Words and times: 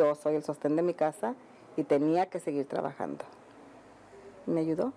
yo 0.00 0.14
soy 0.14 0.36
el 0.36 0.42
sostén 0.42 0.76
de 0.76 0.82
mi 0.82 0.94
casa 0.94 1.34
y 1.76 1.84
tenía 1.84 2.26
que 2.26 2.40
seguir 2.40 2.66
trabajando. 2.66 3.22
Me 4.46 4.60
ayudó. 4.60 4.94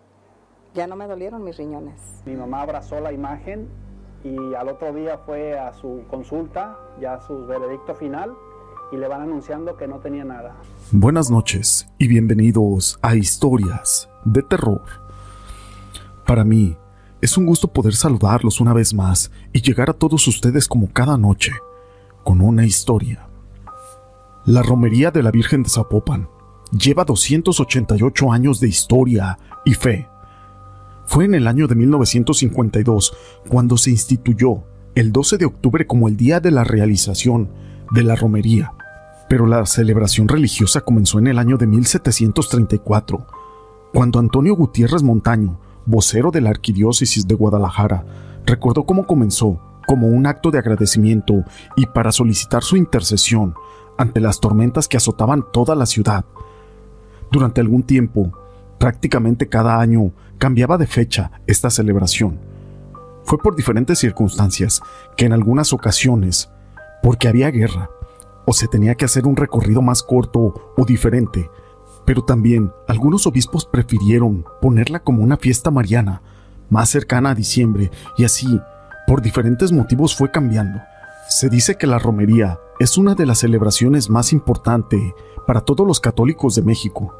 Ya 0.73 0.87
no 0.87 0.95
me 0.95 1.07
dolieron 1.07 1.43
mis 1.43 1.57
riñones. 1.57 1.99
Mi 2.25 2.35
mamá 2.35 2.61
abrazó 2.61 3.01
la 3.01 3.11
imagen 3.11 3.67
y 4.23 4.53
al 4.55 4.69
otro 4.69 4.93
día 4.93 5.17
fue 5.25 5.59
a 5.59 5.73
su 5.73 6.05
consulta, 6.09 6.79
ya 7.01 7.19
su 7.19 7.45
veredicto 7.45 7.93
final, 7.95 8.33
y 8.93 8.95
le 8.95 9.09
van 9.09 9.21
anunciando 9.21 9.75
que 9.75 9.87
no 9.89 9.99
tenía 9.99 10.23
nada. 10.23 10.55
Buenas 10.91 11.29
noches 11.29 11.85
y 11.97 12.07
bienvenidos 12.07 12.97
a 13.01 13.15
Historias 13.15 14.09
de 14.23 14.41
Terror. 14.41 14.83
Para 16.25 16.45
mí, 16.45 16.77
es 17.19 17.37
un 17.37 17.45
gusto 17.45 17.67
poder 17.67 17.93
saludarlos 17.93 18.61
una 18.61 18.71
vez 18.71 18.93
más 18.93 19.31
y 19.51 19.61
llegar 19.61 19.89
a 19.89 19.93
todos 19.93 20.25
ustedes 20.29 20.69
como 20.69 20.87
cada 20.93 21.17
noche, 21.17 21.51
con 22.23 22.39
una 22.39 22.65
historia. 22.65 23.27
La 24.45 24.61
Romería 24.61 25.09
de 25.09 25.23
la 25.23 25.31
Virgen 25.31 25.63
de 25.63 25.69
Zapopan 25.69 26.27
lleva 26.77 27.05
288 27.05 28.29
años 28.29 28.59
de 28.59 28.67
historia 28.67 29.39
y 29.63 29.73
fe. 29.73 30.09
Fue 31.05 31.23
en 31.23 31.33
el 31.33 31.47
año 31.47 31.65
de 31.65 31.75
1952 31.75 33.13
cuando 33.47 33.77
se 33.77 33.91
instituyó 33.91 34.65
el 34.95 35.13
12 35.13 35.37
de 35.37 35.45
octubre 35.45 35.87
como 35.87 36.09
el 36.09 36.17
día 36.17 36.41
de 36.41 36.51
la 36.51 36.65
realización 36.65 37.51
de 37.91 38.03
la 38.03 38.17
romería, 38.17 38.73
pero 39.29 39.45
la 39.45 39.65
celebración 39.65 40.27
religiosa 40.27 40.81
comenzó 40.81 41.19
en 41.19 41.27
el 41.27 41.39
año 41.39 41.55
de 41.55 41.65
1734, 41.65 43.25
cuando 43.93 44.19
Antonio 44.19 44.57
Gutiérrez 44.57 45.03
Montaño, 45.03 45.57
vocero 45.85 46.31
de 46.31 46.41
la 46.41 46.49
Arquidiócesis 46.49 47.29
de 47.29 47.35
Guadalajara, 47.35 48.05
recordó 48.45 48.85
cómo 48.85 49.07
comenzó 49.07 49.61
como 49.87 50.07
un 50.07 50.25
acto 50.25 50.51
de 50.51 50.57
agradecimiento 50.57 51.45
y 51.77 51.85
para 51.85 52.11
solicitar 52.11 52.61
su 52.61 52.75
intercesión 52.75 53.53
ante 53.97 54.19
las 54.19 54.39
tormentas 54.39 54.87
que 54.87 54.97
azotaban 54.97 55.45
toda 55.51 55.75
la 55.75 55.85
ciudad. 55.85 56.25
Durante 57.31 57.61
algún 57.61 57.83
tiempo, 57.83 58.31
prácticamente 58.79 59.49
cada 59.49 59.79
año, 59.79 60.11
cambiaba 60.37 60.77
de 60.77 60.87
fecha 60.87 61.31
esta 61.47 61.69
celebración. 61.69 62.39
Fue 63.23 63.37
por 63.37 63.55
diferentes 63.55 63.99
circunstancias 63.99 64.81
que 65.15 65.25
en 65.25 65.33
algunas 65.33 65.71
ocasiones, 65.73 66.49
porque 67.01 67.27
había 67.27 67.49
guerra, 67.49 67.89
o 68.45 68.53
se 68.53 68.67
tenía 68.67 68.95
que 68.95 69.05
hacer 69.05 69.25
un 69.25 69.37
recorrido 69.37 69.81
más 69.81 70.03
corto 70.03 70.73
o 70.75 70.85
diferente, 70.85 71.49
pero 72.05 72.23
también 72.23 72.71
algunos 72.87 73.25
obispos 73.25 73.65
prefirieron 73.65 74.45
ponerla 74.61 74.99
como 74.99 75.23
una 75.23 75.37
fiesta 75.37 75.71
mariana, 75.71 76.21
más 76.69 76.89
cercana 76.89 77.29
a 77.29 77.35
diciembre, 77.35 77.91
y 78.17 78.25
así, 78.25 78.59
por 79.07 79.21
diferentes 79.21 79.71
motivos 79.71 80.15
fue 80.15 80.31
cambiando. 80.31 80.81
Se 81.35 81.49
dice 81.49 81.77
que 81.79 81.87
la 81.87 81.97
romería 81.97 82.59
es 82.77 82.95
una 82.95 83.15
de 83.15 83.25
las 83.25 83.39
celebraciones 83.39 84.07
más 84.07 84.33
importantes 84.33 85.01
para 85.47 85.61
todos 85.61 85.87
los 85.87 85.99
católicos 85.99 86.53
de 86.53 86.61
México. 86.61 87.15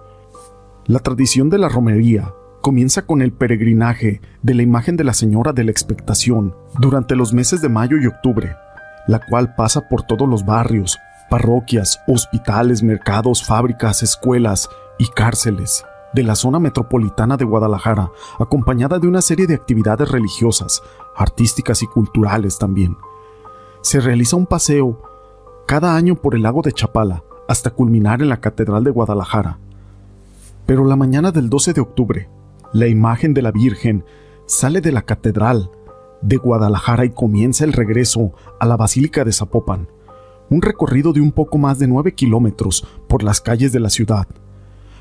La 0.85 0.99
tradición 0.99 1.49
de 1.49 1.57
la 1.57 1.67
romería 1.67 2.31
comienza 2.61 3.07
con 3.07 3.23
el 3.23 3.33
peregrinaje 3.33 4.21
de 4.43 4.53
la 4.53 4.61
imagen 4.61 4.97
de 4.97 5.03
la 5.03 5.15
Señora 5.15 5.51
de 5.51 5.63
la 5.63 5.71
Expectación 5.71 6.55
durante 6.77 7.15
los 7.15 7.33
meses 7.33 7.59
de 7.63 7.69
mayo 7.69 7.97
y 7.97 8.05
octubre, 8.05 8.55
la 9.07 9.19
cual 9.25 9.55
pasa 9.55 9.89
por 9.89 10.03
todos 10.03 10.29
los 10.29 10.45
barrios, 10.45 10.99
parroquias, 11.31 11.99
hospitales, 12.07 12.83
mercados, 12.83 13.43
fábricas, 13.43 14.03
escuelas 14.03 14.69
y 14.99 15.07
cárceles 15.07 15.83
de 16.13 16.21
la 16.21 16.35
zona 16.35 16.59
metropolitana 16.59 17.35
de 17.35 17.45
Guadalajara, 17.45 18.11
acompañada 18.39 18.99
de 18.99 19.07
una 19.07 19.23
serie 19.23 19.47
de 19.47 19.55
actividades 19.55 20.11
religiosas, 20.11 20.83
artísticas 21.15 21.81
y 21.81 21.87
culturales 21.87 22.59
también. 22.59 22.95
Se 23.83 23.99
realiza 23.99 24.37
un 24.37 24.45
paseo 24.45 25.01
cada 25.67 25.97
año 25.97 26.15
por 26.15 26.35
el 26.35 26.43
lago 26.43 26.61
de 26.61 26.71
Chapala 26.71 27.21
hasta 27.49 27.71
culminar 27.71 28.21
en 28.21 28.29
la 28.29 28.39
Catedral 28.39 28.85
de 28.85 28.91
Guadalajara. 28.91 29.59
Pero 30.65 30.85
la 30.85 30.95
mañana 30.95 31.33
del 31.33 31.49
12 31.49 31.73
de 31.73 31.81
octubre, 31.81 32.29
la 32.71 32.87
imagen 32.87 33.33
de 33.33 33.41
la 33.41 33.51
Virgen 33.51 34.05
sale 34.45 34.79
de 34.79 34.93
la 34.93 35.01
Catedral 35.01 35.69
de 36.21 36.37
Guadalajara 36.37 37.03
y 37.03 37.09
comienza 37.09 37.65
el 37.65 37.73
regreso 37.73 38.31
a 38.57 38.65
la 38.65 38.77
Basílica 38.77 39.25
de 39.25 39.33
Zapopan, 39.33 39.89
un 40.49 40.61
recorrido 40.61 41.11
de 41.11 41.19
un 41.19 41.33
poco 41.33 41.57
más 41.57 41.77
de 41.77 41.87
9 41.87 42.15
kilómetros 42.15 42.87
por 43.09 43.21
las 43.21 43.41
calles 43.41 43.73
de 43.73 43.81
la 43.81 43.89
ciudad, 43.89 44.29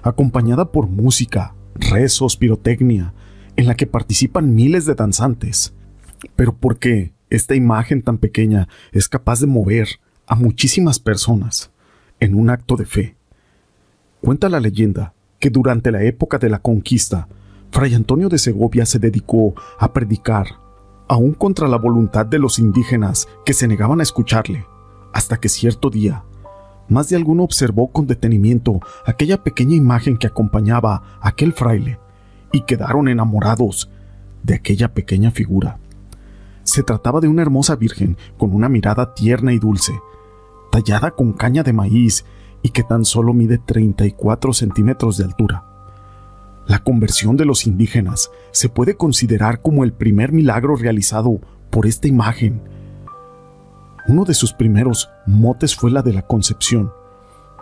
acompañada 0.02 0.72
por 0.72 0.88
música, 0.88 1.54
rezos, 1.76 2.36
pirotecnia, 2.36 3.14
en 3.54 3.68
la 3.68 3.76
que 3.76 3.86
participan 3.86 4.56
miles 4.56 4.86
de 4.86 4.96
danzantes. 4.96 5.72
Pero 6.34 6.52
¿por 6.56 6.78
qué 6.78 7.12
esta 7.32 7.54
imagen 7.54 8.02
tan 8.02 8.18
pequeña 8.18 8.68
es 8.92 9.08
capaz 9.08 9.40
de 9.40 9.46
mover 9.46 9.88
a 10.26 10.34
muchísimas 10.34 10.98
personas 10.98 11.70
en 12.20 12.34
un 12.34 12.50
acto 12.50 12.76
de 12.76 12.84
fe? 12.84 13.16
Cuenta 14.20 14.50
la 14.50 14.60
leyenda 14.60 15.14
que 15.40 15.48
durante 15.48 15.90
la 15.90 16.02
época 16.02 16.38
de 16.38 16.50
la 16.50 16.58
conquista, 16.58 17.28
Fray 17.70 17.94
Antonio 17.94 18.28
de 18.28 18.36
Segovia 18.36 18.84
se 18.84 18.98
dedicó 18.98 19.54
a 19.78 19.94
predicar, 19.94 20.46
aún 21.08 21.32
contra 21.32 21.68
la 21.68 21.78
voluntad 21.78 22.26
de 22.26 22.38
los 22.38 22.58
indígenas 22.58 23.26
que 23.46 23.54
se 23.54 23.66
negaban 23.66 24.00
a 24.00 24.02
escucharle, 24.02 24.66
hasta 25.14 25.38
que 25.38 25.48
cierto 25.48 25.88
día, 25.88 26.24
más 26.88 27.08
de 27.08 27.16
alguno 27.16 27.44
observó 27.44 27.90
con 27.90 28.06
detenimiento 28.06 28.80
aquella 29.06 29.42
pequeña 29.42 29.74
imagen 29.74 30.18
que 30.18 30.26
acompañaba 30.26 31.18
a 31.20 31.28
aquel 31.28 31.54
fraile, 31.54 31.98
y 32.52 32.60
quedaron 32.60 33.08
enamorados 33.08 33.88
de 34.42 34.54
aquella 34.54 34.92
pequeña 34.92 35.30
figura. 35.30 35.78
Se 36.72 36.82
trataba 36.82 37.20
de 37.20 37.28
una 37.28 37.42
hermosa 37.42 37.76
virgen 37.76 38.16
con 38.38 38.54
una 38.54 38.70
mirada 38.70 39.12
tierna 39.12 39.52
y 39.52 39.58
dulce, 39.58 39.92
tallada 40.70 41.10
con 41.10 41.34
caña 41.34 41.62
de 41.62 41.74
maíz 41.74 42.24
y 42.62 42.70
que 42.70 42.82
tan 42.82 43.04
solo 43.04 43.34
mide 43.34 43.58
34 43.58 44.54
centímetros 44.54 45.18
de 45.18 45.24
altura. 45.24 45.66
La 46.66 46.82
conversión 46.82 47.36
de 47.36 47.44
los 47.44 47.66
indígenas 47.66 48.30
se 48.52 48.70
puede 48.70 48.96
considerar 48.96 49.60
como 49.60 49.84
el 49.84 49.92
primer 49.92 50.32
milagro 50.32 50.74
realizado 50.74 51.42
por 51.68 51.84
esta 51.84 52.08
imagen. 52.08 52.62
Uno 54.08 54.24
de 54.24 54.32
sus 54.32 54.54
primeros 54.54 55.10
motes 55.26 55.76
fue 55.76 55.90
la 55.90 56.00
de 56.00 56.14
la 56.14 56.22
concepción. 56.22 56.90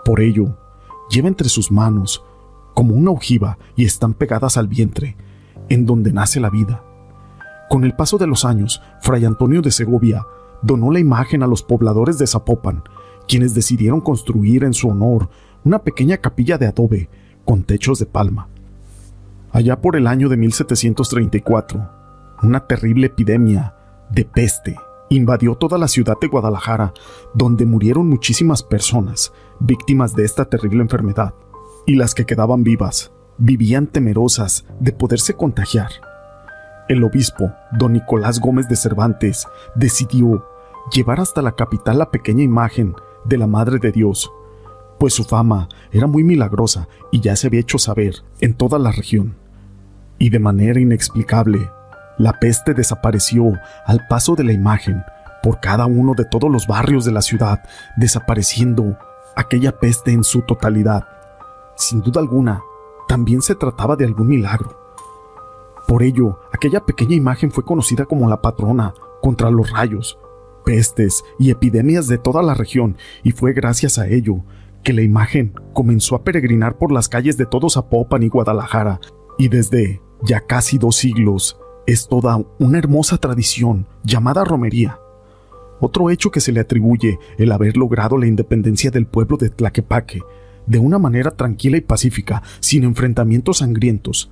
Por 0.04 0.20
ello, 0.20 0.56
lleva 1.10 1.26
entre 1.26 1.48
sus 1.48 1.72
manos 1.72 2.22
como 2.74 2.94
una 2.94 3.10
ojiva 3.10 3.58
y 3.74 3.86
están 3.86 4.14
pegadas 4.14 4.56
al 4.56 4.68
vientre, 4.68 5.16
en 5.68 5.84
donde 5.84 6.12
nace 6.12 6.38
la 6.38 6.48
vida. 6.48 6.84
Con 7.70 7.84
el 7.84 7.94
paso 7.94 8.18
de 8.18 8.26
los 8.26 8.44
años, 8.44 8.82
Fray 9.00 9.24
Antonio 9.24 9.62
de 9.62 9.70
Segovia 9.70 10.26
donó 10.60 10.90
la 10.90 10.98
imagen 10.98 11.44
a 11.44 11.46
los 11.46 11.62
pobladores 11.62 12.18
de 12.18 12.26
Zapopan, 12.26 12.82
quienes 13.28 13.54
decidieron 13.54 14.00
construir 14.00 14.64
en 14.64 14.74
su 14.74 14.88
honor 14.88 15.30
una 15.62 15.78
pequeña 15.78 16.16
capilla 16.16 16.58
de 16.58 16.66
adobe 16.66 17.08
con 17.44 17.62
techos 17.62 18.00
de 18.00 18.06
palma. 18.06 18.48
Allá 19.52 19.80
por 19.80 19.94
el 19.94 20.08
año 20.08 20.28
de 20.28 20.36
1734, 20.36 21.88
una 22.42 22.66
terrible 22.66 23.06
epidemia 23.06 23.76
de 24.10 24.24
peste 24.24 24.74
invadió 25.08 25.54
toda 25.54 25.78
la 25.78 25.86
ciudad 25.86 26.16
de 26.20 26.26
Guadalajara, 26.26 26.92
donde 27.34 27.66
murieron 27.66 28.08
muchísimas 28.08 28.64
personas 28.64 29.32
víctimas 29.60 30.16
de 30.16 30.24
esta 30.24 30.44
terrible 30.44 30.82
enfermedad, 30.82 31.34
y 31.86 31.94
las 31.94 32.16
que 32.16 32.26
quedaban 32.26 32.64
vivas 32.64 33.12
vivían 33.38 33.86
temerosas 33.86 34.64
de 34.80 34.90
poderse 34.90 35.34
contagiar. 35.34 36.09
El 36.90 37.04
obispo, 37.04 37.52
don 37.70 37.92
Nicolás 37.92 38.40
Gómez 38.40 38.68
de 38.68 38.74
Cervantes, 38.74 39.46
decidió 39.76 40.44
llevar 40.92 41.20
hasta 41.20 41.40
la 41.40 41.52
capital 41.52 41.98
la 41.98 42.10
pequeña 42.10 42.42
imagen 42.42 42.96
de 43.24 43.38
la 43.38 43.46
Madre 43.46 43.78
de 43.78 43.92
Dios, 43.92 44.28
pues 44.98 45.14
su 45.14 45.22
fama 45.22 45.68
era 45.92 46.08
muy 46.08 46.24
milagrosa 46.24 46.88
y 47.12 47.20
ya 47.20 47.36
se 47.36 47.46
había 47.46 47.60
hecho 47.60 47.78
saber 47.78 48.24
en 48.40 48.54
toda 48.54 48.80
la 48.80 48.90
región. 48.90 49.36
Y 50.18 50.30
de 50.30 50.40
manera 50.40 50.80
inexplicable, 50.80 51.70
la 52.18 52.40
peste 52.40 52.74
desapareció 52.74 53.52
al 53.86 54.08
paso 54.08 54.34
de 54.34 54.42
la 54.42 54.52
imagen 54.52 55.04
por 55.44 55.60
cada 55.60 55.86
uno 55.86 56.14
de 56.14 56.24
todos 56.24 56.50
los 56.50 56.66
barrios 56.66 57.04
de 57.04 57.12
la 57.12 57.22
ciudad, 57.22 57.62
desapareciendo 57.98 58.98
aquella 59.36 59.78
peste 59.78 60.10
en 60.10 60.24
su 60.24 60.42
totalidad. 60.42 61.06
Sin 61.76 62.00
duda 62.00 62.20
alguna, 62.20 62.62
también 63.06 63.42
se 63.42 63.54
trataba 63.54 63.94
de 63.94 64.06
algún 64.06 64.26
milagro. 64.26 64.79
Por 65.90 66.04
ello, 66.04 66.38
aquella 66.52 66.86
pequeña 66.86 67.16
imagen 67.16 67.50
fue 67.50 67.64
conocida 67.64 68.04
como 68.04 68.30
la 68.30 68.40
patrona 68.40 68.94
contra 69.20 69.50
los 69.50 69.72
rayos, 69.72 70.20
pestes 70.64 71.24
y 71.36 71.50
epidemias 71.50 72.06
de 72.06 72.16
toda 72.16 72.44
la 72.44 72.54
región, 72.54 72.96
y 73.24 73.32
fue 73.32 73.54
gracias 73.54 73.98
a 73.98 74.06
ello 74.06 74.44
que 74.84 74.92
la 74.92 75.02
imagen 75.02 75.52
comenzó 75.72 76.14
a 76.14 76.22
peregrinar 76.22 76.78
por 76.78 76.92
las 76.92 77.08
calles 77.08 77.36
de 77.36 77.44
todo 77.44 77.68
Zapopan 77.68 78.22
y 78.22 78.28
Guadalajara, 78.28 79.00
y 79.36 79.48
desde 79.48 80.00
ya 80.22 80.42
casi 80.46 80.78
dos 80.78 80.94
siglos 80.94 81.58
es 81.88 82.06
toda 82.06 82.40
una 82.60 82.78
hermosa 82.78 83.18
tradición 83.18 83.88
llamada 84.04 84.44
romería. 84.44 85.00
Otro 85.80 86.08
hecho 86.10 86.30
que 86.30 86.38
se 86.38 86.52
le 86.52 86.60
atribuye 86.60 87.18
el 87.36 87.50
haber 87.50 87.76
logrado 87.76 88.16
la 88.16 88.28
independencia 88.28 88.92
del 88.92 89.06
pueblo 89.06 89.38
de 89.38 89.50
Tlaquepaque 89.50 90.22
de 90.68 90.78
una 90.78 91.00
manera 91.00 91.32
tranquila 91.32 91.78
y 91.78 91.80
pacífica, 91.80 92.44
sin 92.60 92.84
enfrentamientos 92.84 93.58
sangrientos. 93.58 94.30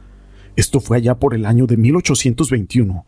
Esto 0.59 0.81
fue 0.81 0.97
allá 0.97 1.21
por 1.21 1.35
el 1.35 1.47
año 1.47 1.69
de 1.69 1.77
1821, 1.77 3.07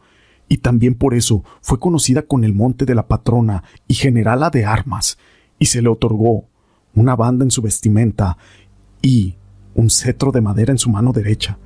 y 0.48 0.58
también 0.58 0.94
por 0.94 1.14
eso 1.14 1.42
fue 1.60 1.80
conocida 1.80 2.22
con 2.22 2.44
el 2.44 2.54
Monte 2.54 2.84
de 2.84 2.94
la 2.94 3.08
Patrona 3.08 3.64
y 3.88 3.94
Generala 3.94 4.50
de 4.50 4.64
Armas, 4.64 5.18
y 5.58 5.66
se 5.66 5.82
le 5.82 5.88
otorgó 5.88 6.44
una 6.94 7.16
banda 7.16 7.44
en 7.44 7.50
su 7.50 7.60
vestimenta 7.60 8.38
y 9.02 9.34
un 9.74 9.90
cetro 9.90 10.30
de 10.30 10.40
madera 10.40 10.70
en 10.70 10.78
su 10.78 10.90
mano 10.90 11.12
derecha. 11.12 11.58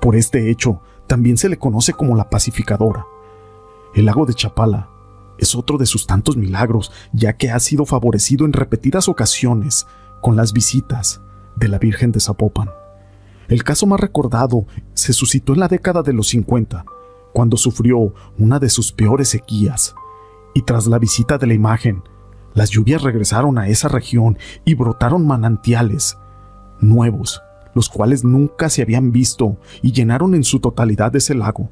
Por 0.00 0.16
este 0.16 0.50
hecho, 0.50 0.80
también 1.06 1.36
se 1.36 1.50
le 1.50 1.58
conoce 1.58 1.92
como 1.92 2.16
la 2.16 2.30
pacificadora. 2.30 3.04
El 3.94 4.06
lago 4.06 4.24
de 4.24 4.32
Chapala 4.32 4.88
es 5.38 5.54
otro 5.54 5.76
de 5.76 5.84
sus 5.84 6.06
tantos 6.06 6.38
milagros, 6.38 6.90
ya 7.12 7.36
que 7.36 7.50
ha 7.50 7.60
sido 7.60 7.84
favorecido 7.84 8.46
en 8.46 8.54
repetidas 8.54 9.10
ocasiones 9.10 9.86
con 10.22 10.36
las 10.36 10.54
visitas 10.54 11.20
de 11.54 11.68
la 11.68 11.78
Virgen 11.78 12.12
de 12.12 12.20
Zapopan. 12.20 12.70
El 13.48 13.64
caso 13.64 13.86
más 13.86 13.98
recordado 13.98 14.66
se 14.92 15.14
suscitó 15.14 15.54
en 15.54 15.60
la 15.60 15.68
década 15.68 16.02
de 16.02 16.12
los 16.12 16.28
50, 16.28 16.84
cuando 17.32 17.56
sufrió 17.56 18.12
una 18.38 18.58
de 18.58 18.68
sus 18.68 18.92
peores 18.92 19.28
sequías, 19.28 19.94
y 20.54 20.62
tras 20.62 20.86
la 20.86 20.98
visita 20.98 21.38
de 21.38 21.46
la 21.46 21.54
imagen, 21.54 22.02
las 22.52 22.68
lluvias 22.70 23.02
regresaron 23.02 23.56
a 23.56 23.68
esa 23.68 23.88
región 23.88 24.36
y 24.66 24.74
brotaron 24.74 25.26
manantiales 25.26 26.18
nuevos, 26.80 27.40
los 27.74 27.88
cuales 27.88 28.22
nunca 28.22 28.68
se 28.68 28.82
habían 28.82 29.12
visto 29.12 29.56
y 29.80 29.92
llenaron 29.92 30.34
en 30.34 30.44
su 30.44 30.60
totalidad 30.60 31.14
ese 31.16 31.34
lago. 31.34 31.70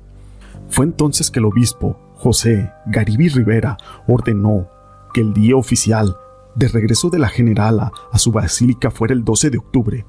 Fue 0.70 0.86
entonces 0.86 1.30
que 1.30 1.40
el 1.40 1.44
obispo 1.44 1.98
José 2.14 2.72
Garibi 2.86 3.28
Rivera 3.28 3.76
ordenó 4.08 4.68
que 5.12 5.20
el 5.20 5.34
día 5.34 5.56
oficial 5.56 6.16
de 6.54 6.68
regreso 6.68 7.10
de 7.10 7.18
la 7.18 7.28
generala 7.28 7.92
a 8.12 8.18
su 8.18 8.32
basílica 8.32 8.90
fuera 8.90 9.12
el 9.12 9.24
12 9.24 9.50
de 9.50 9.58
octubre, 9.58 10.06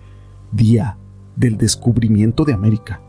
día 0.51 0.97
del 1.37 1.57
descubrimiento 1.57 2.43
de 2.43 2.53
América. 2.53 3.01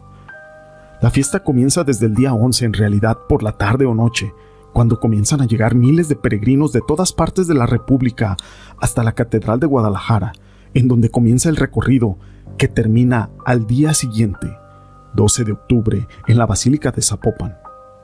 La 1.00 1.10
fiesta 1.10 1.42
comienza 1.42 1.84
desde 1.84 2.06
el 2.06 2.14
día 2.14 2.34
11 2.34 2.66
en 2.66 2.72
realidad 2.72 3.18
por 3.28 3.42
la 3.42 3.52
tarde 3.52 3.86
o 3.86 3.94
noche, 3.94 4.32
cuando 4.72 5.00
comienzan 5.00 5.40
a 5.40 5.46
llegar 5.46 5.74
miles 5.74 6.08
de 6.08 6.16
peregrinos 6.16 6.72
de 6.72 6.82
todas 6.86 7.12
partes 7.12 7.46
de 7.46 7.54
la 7.54 7.66
República 7.66 8.36
hasta 8.78 9.02
la 9.02 9.12
Catedral 9.12 9.58
de 9.58 9.66
Guadalajara, 9.66 10.32
en 10.74 10.88
donde 10.88 11.10
comienza 11.10 11.48
el 11.48 11.56
recorrido 11.56 12.18
que 12.58 12.68
termina 12.68 13.30
al 13.44 13.66
día 13.66 13.94
siguiente, 13.94 14.56
12 15.14 15.44
de 15.44 15.52
octubre, 15.52 16.06
en 16.26 16.38
la 16.38 16.46
Basílica 16.46 16.90
de 16.90 17.02
Zapopan. 17.02 17.56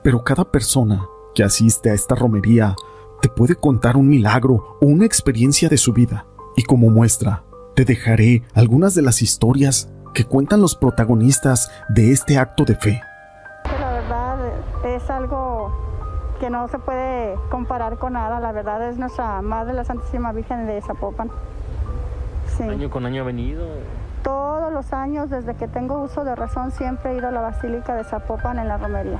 Pero 0.03 0.23
cada 0.23 0.51
persona 0.51 1.05
que 1.33 1.43
asiste 1.43 1.89
a 1.89 1.93
esta 1.93 2.15
romería 2.15 2.75
te 3.21 3.29
puede 3.29 3.55
contar 3.55 3.97
un 3.97 4.07
milagro 4.07 4.77
o 4.81 4.85
una 4.85 5.05
experiencia 5.05 5.69
de 5.69 5.77
su 5.77 5.93
vida. 5.93 6.25
Y 6.55 6.63
como 6.63 6.89
muestra, 6.89 7.43
te 7.75 7.85
dejaré 7.85 8.43
algunas 8.53 8.95
de 8.95 9.01
las 9.01 9.21
historias 9.21 9.89
que 10.15 10.25
cuentan 10.25 10.61
los 10.61 10.75
protagonistas 10.75 11.69
de 11.89 12.11
este 12.11 12.39
acto 12.39 12.63
de 12.65 12.75
fe. 12.75 13.03
La 13.79 13.91
verdad 13.91 14.37
es 14.85 15.07
algo 15.11 15.71
que 16.39 16.49
no 16.49 16.67
se 16.69 16.79
puede 16.79 17.35
comparar 17.51 17.97
con 17.97 18.13
nada. 18.13 18.39
La 18.39 18.51
verdad 18.51 18.89
es 18.89 18.97
nuestra 18.97 19.41
Madre 19.41 19.73
la 19.73 19.83
Santísima 19.83 20.31
Virgen 20.31 20.65
de 20.65 20.81
Zapopan. 20.81 21.29
Sí. 22.57 22.63
¿Año 22.63 22.89
con 22.89 23.05
año 23.05 23.21
ha 23.21 23.25
venido? 23.25 23.67
Todos 24.23 24.71
los 24.71 24.93
años, 24.93 25.29
desde 25.29 25.53
que 25.55 25.67
tengo 25.67 25.99
uso 25.99 26.23
de 26.23 26.33
razón, 26.33 26.71
siempre 26.71 27.11
he 27.11 27.17
ido 27.17 27.27
a 27.27 27.31
la 27.31 27.41
Basílica 27.41 27.93
de 27.93 28.05
Zapopan 28.05 28.57
en 28.57 28.69
la 28.69 28.77
romería. 28.77 29.19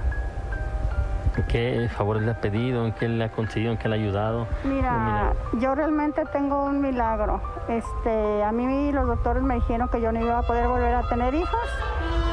¿Qué 1.44 1.90
favores 1.96 2.24
le 2.24 2.32
ha 2.32 2.40
pedido? 2.40 2.86
¿En 2.86 2.94
qué 2.94 3.10
le 3.10 3.24
ha 3.24 3.30
conseguido? 3.30 3.72
¿En 3.72 3.78
qué 3.78 3.90
le 3.90 3.96
ha 3.96 4.00
ayudado? 4.00 4.48
Mira, 4.64 5.34
yo 5.60 5.76
realmente 5.76 6.24
tengo 6.32 6.64
un 6.64 6.82
milagro. 6.82 7.42
Este, 7.68 8.44
a 8.44 8.52
mí 8.52 8.92
los 8.92 9.08
doctores 9.08 9.44
me 9.44 9.56
dijeron 9.56 9.90
que 9.90 10.00
yo 10.00 10.12
no 10.12 10.22
iba 10.22 10.40
a 10.40 10.44
poder 10.44 10.68
volver 10.68 10.96
a 10.96 11.08
tener 11.10 11.34
hijos. 11.34 11.60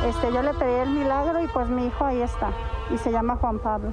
Este, 0.07 0.33
yo 0.33 0.43
le 0.43 0.55
pedí 0.55 0.75
el 0.75 0.91
milagro 0.91 1.43
y 1.43 1.49
pues 1.49 1.69
mi 1.69 1.87
hijo 1.87 2.05
ahí 2.05 2.23
está. 2.23 2.51
Y 2.91 2.99
se 2.99 3.11
llama 3.11 3.37
Juan 3.37 3.59
Pablo. 3.59 3.91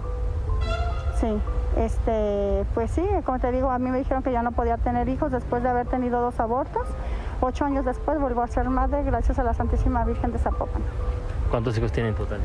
Sí. 1.16 1.40
Este, 1.76 2.66
pues 2.74 2.92
sí, 2.92 3.08
como 3.26 3.40
te 3.40 3.52
digo, 3.52 3.72
a 3.72 3.80
mí 3.80 3.90
me 3.90 4.00
dijeron 4.00 4.24
que 4.24 4.32
ya 4.32 4.42
no 4.44 4.52
podía 4.52 4.78
tener 4.78 5.08
hijos 5.08 5.32
después 5.32 5.64
de 5.64 5.70
haber 5.70 5.88
tenido 5.88 6.22
dos 6.22 6.40
abortos. 6.40 6.88
Ocho 7.42 7.66
años 7.66 7.86
después 7.86 8.20
vuelvo 8.20 8.42
a 8.42 8.48
ser 8.48 8.70
madre 8.70 9.04
gracias 9.04 9.40
a 9.40 9.44
la 9.44 9.54
Santísima 9.54 10.04
Virgen 10.04 10.32
de 10.34 10.40
Zapopan. 10.40 10.82
¿Cuántos 11.50 11.78
hijos 11.78 11.92
tiene 11.92 12.10
en 12.10 12.16
total? 12.16 12.40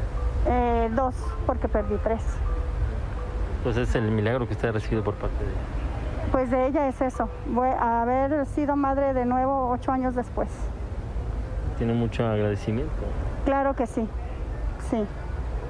Eh, 0.46 0.90
dos, 0.94 1.14
porque 1.46 1.69
perdí 1.69 1.96
tres. 2.02 2.22
Pues 3.64 3.78
es 3.78 3.94
el 3.94 4.11
milagro 4.11 4.46
que 4.46 4.52
usted 4.52 4.69
ha 4.69 4.72
recibido 4.72 5.02
por 5.02 5.14
parte 5.14 5.43
de 5.43 5.50
ella. 5.50 5.61
Pues 6.31 6.50
de 6.50 6.66
ella 6.66 6.87
es 6.88 7.00
eso, 7.00 7.31
voy 7.46 7.69
a 7.69 8.02
haber 8.02 8.44
sido 8.46 8.76
madre 8.76 9.14
de 9.14 9.25
nuevo 9.25 9.70
ocho 9.70 9.90
años 9.90 10.14
después. 10.14 10.49
¿Tiene 11.78 11.94
mucho 11.94 12.26
agradecimiento? 12.26 12.93
Claro 13.46 13.75
que 13.75 13.87
sí, 13.87 14.06
sí. 14.90 15.05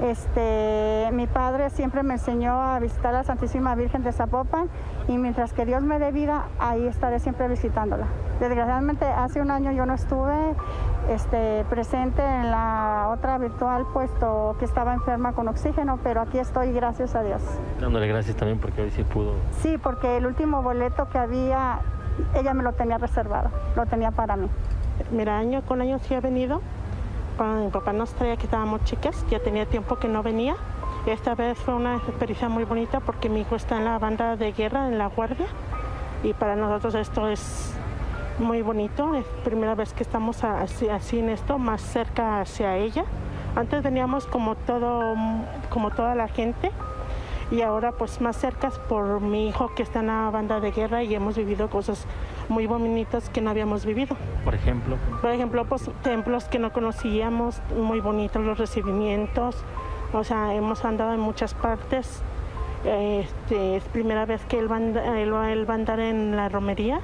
Este, 0.02 1.08
mi 1.12 1.28
padre 1.28 1.70
siempre 1.70 2.02
me 2.02 2.14
enseñó 2.14 2.60
a 2.60 2.80
visitar 2.80 3.14
a 3.14 3.18
la 3.18 3.24
Santísima 3.24 3.76
Virgen 3.76 4.02
de 4.02 4.10
Zapopan 4.10 4.68
y 5.06 5.16
mientras 5.16 5.52
que 5.52 5.64
Dios 5.64 5.82
me 5.82 6.00
dé 6.00 6.10
vida, 6.10 6.46
ahí 6.58 6.86
estaré 6.88 7.20
siempre 7.20 7.46
visitándola. 7.46 8.06
Desgraciadamente 8.40 9.04
hace 9.04 9.40
un 9.40 9.50
año 9.50 9.72
yo 9.72 9.86
no 9.86 9.94
estuve 9.94 10.54
este, 11.08 11.64
presente 11.70 12.22
en 12.22 12.50
la 12.50 13.08
otra 13.12 13.38
virtual 13.38 13.86
puesto 13.92 14.56
que 14.58 14.64
estaba 14.64 14.94
enferma 14.94 15.32
con 15.32 15.48
oxígeno, 15.48 15.98
pero 16.02 16.20
aquí 16.20 16.38
estoy 16.38 16.72
gracias 16.72 17.14
a 17.14 17.22
Dios. 17.22 17.42
Dándole 17.80 18.08
gracias 18.08 18.36
también 18.36 18.58
porque 18.58 18.82
hoy 18.82 18.90
sí 18.90 19.04
pudo. 19.04 19.34
Sí, 19.60 19.78
porque 19.78 20.16
el 20.16 20.26
último 20.26 20.62
boleto 20.62 21.08
que 21.08 21.18
había, 21.18 21.80
ella 22.34 22.54
me 22.54 22.62
lo 22.62 22.72
tenía 22.72 22.98
reservado, 22.98 23.50
lo 23.76 23.86
tenía 23.86 24.10
para 24.10 24.36
mí. 24.36 24.48
Mira, 25.10 25.38
año 25.38 25.62
con 25.62 25.80
año 25.80 25.98
sí 26.00 26.14
ha 26.14 26.20
venido 26.20 26.60
cuando 27.36 27.64
mi 27.64 27.70
papá 27.70 27.92
nos 27.92 28.12
traía 28.14 28.36
que 28.36 28.44
estábamos 28.44 28.84
chicas, 28.84 29.24
ya 29.28 29.40
tenía 29.40 29.66
tiempo 29.66 29.96
que 29.96 30.08
no 30.08 30.22
venía. 30.22 30.54
Esta 31.06 31.34
vez 31.34 31.58
fue 31.58 31.74
una 31.74 31.96
experiencia 31.96 32.48
muy 32.48 32.64
bonita 32.64 33.00
porque 33.00 33.28
mi 33.28 33.40
hijo 33.40 33.56
está 33.56 33.76
en 33.76 33.84
la 33.84 33.98
banda 33.98 34.36
de 34.36 34.52
guerra, 34.52 34.88
en 34.88 34.98
la 34.98 35.08
guardia, 35.08 35.46
y 36.22 36.32
para 36.32 36.56
nosotros 36.56 36.94
esto 36.94 37.28
es 37.28 37.73
muy 38.38 38.62
bonito. 38.62 39.14
Es 39.14 39.24
primera 39.44 39.74
vez 39.74 39.92
que 39.92 40.02
estamos 40.02 40.44
así, 40.44 40.88
así 40.88 41.18
en 41.18 41.30
esto, 41.30 41.58
más 41.58 41.80
cerca 41.80 42.40
hacia 42.40 42.76
ella. 42.76 43.04
Antes 43.56 43.82
veníamos 43.82 44.26
como 44.26 44.56
todo, 44.56 45.14
como 45.70 45.90
toda 45.90 46.14
la 46.14 46.28
gente, 46.28 46.72
y 47.50 47.62
ahora 47.62 47.92
pues 47.92 48.20
más 48.20 48.36
cerca 48.36 48.70
por 48.88 49.20
mi 49.20 49.48
hijo 49.48 49.74
que 49.74 49.82
está 49.82 50.00
en 50.00 50.08
la 50.08 50.30
banda 50.30 50.60
de 50.60 50.72
guerra 50.72 51.04
y 51.04 51.14
hemos 51.14 51.36
vivido 51.36 51.68
cosas 51.68 52.06
muy 52.48 52.66
bonitas 52.66 53.28
que 53.28 53.40
no 53.40 53.50
habíamos 53.50 53.86
vivido. 53.86 54.16
Por 54.44 54.54
ejemplo. 54.54 54.96
Por 55.20 55.30
ejemplo, 55.30 55.64
pues 55.66 55.88
templos 56.02 56.44
que 56.44 56.58
no 56.58 56.72
conocíamos, 56.72 57.60
muy 57.76 58.00
bonitos 58.00 58.42
los 58.42 58.58
recibimientos. 58.58 59.56
O 60.12 60.24
sea, 60.24 60.54
hemos 60.54 60.84
andado 60.84 61.12
en 61.12 61.20
muchas 61.20 61.54
partes. 61.54 62.22
Este, 62.84 63.76
es 63.76 63.84
primera 63.84 64.26
vez 64.26 64.44
que 64.46 64.58
él 64.58 64.70
va, 64.70 64.78
él 64.78 65.32
va 65.32 65.72
a 65.72 65.76
andar 65.76 66.00
en 66.00 66.36
la 66.36 66.48
romería. 66.48 67.00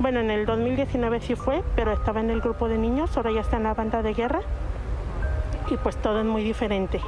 Bueno, 0.00 0.20
en 0.20 0.30
el 0.30 0.46
2019 0.46 1.20
sí 1.20 1.34
fue, 1.34 1.64
pero 1.74 1.92
estaba 1.92 2.20
en 2.20 2.30
el 2.30 2.40
grupo 2.40 2.68
de 2.68 2.78
niños, 2.78 3.16
ahora 3.16 3.32
ya 3.32 3.40
está 3.40 3.56
en 3.56 3.64
la 3.64 3.74
banda 3.74 4.00
de 4.02 4.14
guerra. 4.14 4.40
Y 5.70 5.76
pues 5.76 5.96
todo 5.96 6.20
es 6.20 6.24
muy 6.24 6.44
diferente. 6.44 7.00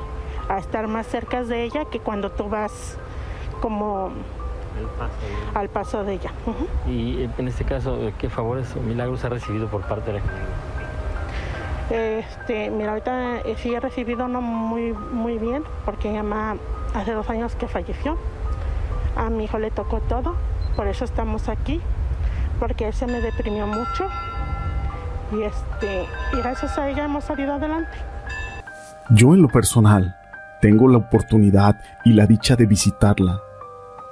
A 0.48 0.58
estar 0.58 0.88
más 0.88 1.06
cerca 1.06 1.44
de 1.44 1.62
ella 1.62 1.84
que 1.84 2.00
cuando 2.00 2.30
tú 2.30 2.48
vas 2.48 2.98
como 3.60 4.10
al 5.54 5.68
paso 5.68 6.02
de 6.02 6.14
ella. 6.14 6.32
Y 6.88 7.28
en 7.38 7.48
este 7.48 7.64
caso, 7.64 7.96
¿qué 8.18 8.28
favores 8.28 8.74
o 8.76 8.80
milagros 8.80 9.24
ha 9.24 9.28
recibido 9.28 9.68
por 9.68 9.82
parte 9.82 10.12
de 10.12 10.18
la? 10.18 10.24
Este, 11.90 12.70
mira, 12.70 12.90
ahorita 12.90 13.40
eh, 13.40 13.56
sí 13.58 13.74
he 13.74 13.80
recibido 13.80 14.28
no 14.28 14.40
muy, 14.40 14.92
muy 14.92 15.38
bien, 15.38 15.64
porque 15.84 16.08
mi 16.08 16.16
mamá 16.16 16.56
hace 16.94 17.12
dos 17.12 17.28
años 17.30 17.54
que 17.54 17.68
falleció. 17.68 18.16
A 19.16 19.28
mi 19.30 19.44
hijo 19.44 19.58
le 19.58 19.70
tocó 19.70 20.00
todo, 20.00 20.34
por 20.76 20.86
eso 20.86 21.04
estamos 21.04 21.48
aquí, 21.48 21.80
porque 22.60 22.86
él 22.86 22.94
se 22.94 23.06
me 23.06 23.20
deprimió 23.20 23.66
mucho. 23.66 24.06
Y, 25.32 25.42
este, 25.42 26.06
y 26.32 26.36
gracias 26.36 26.78
a 26.78 26.88
ella 26.88 27.06
hemos 27.06 27.24
salido 27.24 27.54
adelante. 27.54 27.96
Yo 29.10 29.34
en 29.34 29.42
lo 29.42 29.48
personal 29.48 30.14
tengo 30.60 30.86
la 30.86 30.98
oportunidad 30.98 31.80
y 32.04 32.12
la 32.12 32.26
dicha 32.26 32.54
de 32.54 32.66
visitarla 32.66 33.40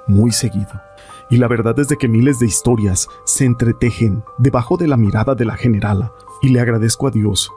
muy 0.07 0.31
seguido. 0.31 0.81
Y 1.29 1.37
la 1.37 1.47
verdad 1.47 1.77
es 1.79 1.87
de 1.87 1.97
que 1.97 2.07
miles 2.07 2.39
de 2.39 2.47
historias 2.47 3.07
se 3.23 3.45
entretejen 3.45 4.23
debajo 4.39 4.75
de 4.75 4.87
la 4.87 4.97
mirada 4.97 5.35
de 5.35 5.45
la 5.45 5.55
generala, 5.55 6.11
y 6.41 6.49
le 6.49 6.59
agradezco 6.59 7.07
a 7.07 7.11
Dios 7.11 7.51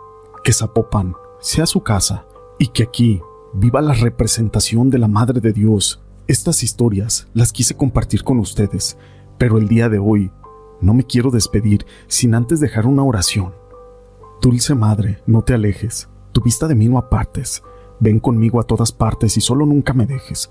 que 0.45 0.53
Zapopan 0.53 1.15
sea 1.41 1.67
su 1.67 1.83
casa 1.83 2.27
y 2.59 2.67
que 2.69 2.83
aquí 2.83 3.23
viva 3.55 3.81
la 3.81 3.95
representación 3.95 4.91
de 4.91 4.99
la 4.99 5.09
Madre 5.09 5.41
de 5.41 5.53
Dios. 5.53 6.03
Estas 6.27 6.63
historias 6.63 7.29
las 7.33 7.53
quise 7.53 7.77
compartir 7.77 8.25
con 8.25 8.39
ustedes, 8.39 8.99
pero 9.39 9.57
el 9.57 9.69
día 9.69 9.89
de 9.89 9.99
hoy 9.99 10.31
no 10.83 10.95
me 10.95 11.05
quiero 11.05 11.31
despedir 11.31 11.87
sin 12.09 12.35
antes 12.35 12.61
dejar 12.61 12.87
una 12.87 13.03
oración. 13.03 13.55
Dulce 14.43 14.75
Madre, 14.75 15.23
no 15.27 15.43
te 15.43 15.55
alejes, 15.55 16.09
tu 16.33 16.43
vista 16.43 16.69
de 16.69 16.75
mí 16.75 16.89
no 16.89 16.99
apartes, 16.99 17.63
ven 18.01 18.19
conmigo 18.19 18.61
a 18.61 18.65
todas 18.65 18.93
partes 18.93 19.37
y 19.37 19.41
solo 19.41 19.65
nunca 19.65 19.95
me 19.95 20.07
dejes 20.07 20.51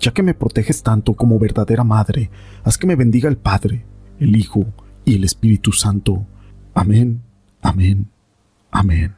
ya 0.00 0.12
que 0.12 0.22
me 0.22 0.34
proteges 0.34 0.82
tanto 0.82 1.14
como 1.14 1.38
verdadera 1.38 1.84
madre, 1.84 2.30
haz 2.64 2.78
que 2.78 2.86
me 2.86 2.96
bendiga 2.96 3.28
el 3.28 3.36
Padre, 3.36 3.84
el 4.18 4.36
Hijo 4.36 4.66
y 5.04 5.16
el 5.16 5.24
Espíritu 5.24 5.72
Santo. 5.72 6.26
Amén, 6.74 7.22
amén, 7.62 8.10
amén. 8.70 9.17